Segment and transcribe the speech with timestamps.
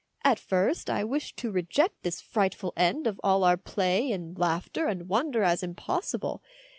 [0.23, 4.87] At first I wished to reject this frightful end of all our play and laughter
[4.87, 6.41] and wonder as impossible.